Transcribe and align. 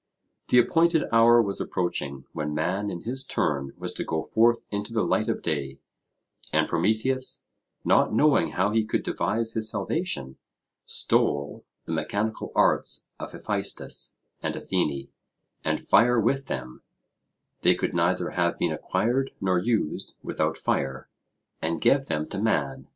The 0.47 0.57
appointed 0.57 1.03
hour 1.11 1.43
was 1.43 1.61
approaching 1.61 2.25
when 2.33 2.55
man 2.55 2.89
in 2.89 3.01
his 3.01 3.23
turn 3.23 3.71
was 3.77 3.93
to 3.93 4.03
go 4.03 4.23
forth 4.23 4.57
into 4.71 4.91
the 4.91 5.03
light 5.03 5.27
of 5.27 5.43
day; 5.43 5.77
and 6.51 6.67
Prometheus, 6.67 7.43
not 7.85 8.11
knowing 8.11 8.53
how 8.53 8.71
he 8.71 8.83
could 8.83 9.03
devise 9.03 9.53
his 9.53 9.69
salvation, 9.69 10.37
stole 10.85 11.65
the 11.85 11.93
mechanical 11.93 12.51
arts 12.55 13.05
of 13.19 13.33
Hephaestus 13.33 14.15
and 14.41 14.55
Athene, 14.55 15.09
and 15.63 15.85
fire 15.87 16.19
with 16.19 16.47
them 16.47 16.81
(they 17.61 17.75
could 17.75 17.93
neither 17.93 18.31
have 18.31 18.57
been 18.57 18.71
acquired 18.71 19.29
nor 19.39 19.59
used 19.59 20.15
without 20.23 20.57
fire), 20.57 21.09
and 21.61 21.79
gave 21.79 22.07
them 22.07 22.27
to 22.29 22.41
man. 22.41 22.87